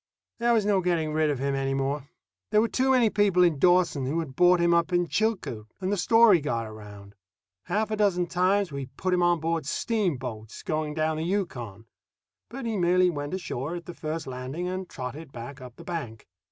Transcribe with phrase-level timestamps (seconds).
[0.39, 2.09] There was no getting rid of him any more.
[2.49, 5.91] There were too many people in Dawson who had bought him up on Chilcoot, and
[5.91, 7.13] the story got around.
[7.65, 11.85] Half a dozen times we put him on board steamboats going down the Yukon;
[12.49, 16.25] but he merely went ashore at the first landing and trotted back up the bank.